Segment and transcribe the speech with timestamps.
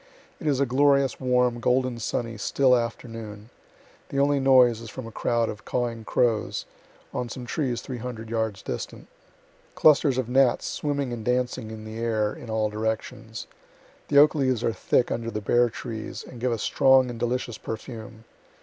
[0.39, 3.51] It is a glorious, warm, golden sunny, still afternoon.
[4.09, 6.65] The only noise is from a crowd of cawing crows,
[7.13, 9.05] on some trees three hundred yards distant.
[9.75, 13.45] Clusters of gnats swimming and dancing in the air in all directions.
[14.07, 17.59] The oak leaves are thick under the bare trees, and give a strong and delicious
[17.59, 18.23] perfume.